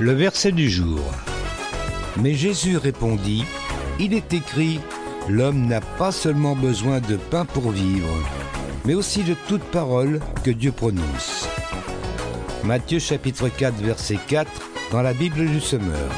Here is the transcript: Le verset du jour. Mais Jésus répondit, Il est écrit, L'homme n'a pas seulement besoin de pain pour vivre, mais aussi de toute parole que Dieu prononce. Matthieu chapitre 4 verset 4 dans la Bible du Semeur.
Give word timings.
Le 0.00 0.12
verset 0.12 0.52
du 0.52 0.70
jour. 0.70 1.00
Mais 2.16 2.34
Jésus 2.34 2.76
répondit, 2.76 3.44
Il 4.00 4.14
est 4.14 4.32
écrit, 4.32 4.80
L'homme 5.28 5.66
n'a 5.66 5.80
pas 5.80 6.10
seulement 6.10 6.56
besoin 6.56 7.00
de 7.00 7.16
pain 7.16 7.44
pour 7.44 7.70
vivre, 7.70 8.08
mais 8.84 8.94
aussi 8.94 9.22
de 9.22 9.34
toute 9.46 9.62
parole 9.62 10.18
que 10.42 10.50
Dieu 10.50 10.72
prononce. 10.72 11.48
Matthieu 12.64 12.98
chapitre 12.98 13.48
4 13.48 13.76
verset 13.82 14.18
4 14.26 14.50
dans 14.90 15.02
la 15.02 15.12
Bible 15.12 15.46
du 15.46 15.60
Semeur. 15.60 16.10